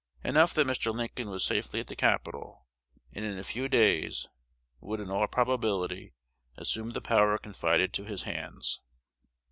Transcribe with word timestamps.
Enough 0.23 0.55
that 0.55 0.65
Mr. 0.65 0.91
Lincoln 0.91 1.29
was 1.29 1.45
safely 1.45 1.79
at 1.79 1.85
the 1.85 1.95
capital, 1.95 2.65
and 3.13 3.23
in 3.23 3.37
a 3.37 3.43
few 3.43 3.69
days 3.69 4.27
would 4.79 4.99
in 4.99 5.11
all 5.11 5.27
probability 5.27 6.15
assume 6.57 6.93
the 6.93 7.01
power 7.01 7.37
confided 7.37 7.93
to 7.93 8.05
his 8.05 8.23
hands. 8.23 8.81